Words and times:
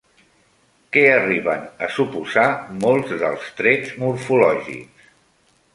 Què 0.95 1.03
arriben 1.17 1.67
a 1.87 1.89
suposar 1.97 2.47
molts 2.87 3.15
dels 3.25 3.53
trets 3.61 3.95
morfològics? 4.05 5.13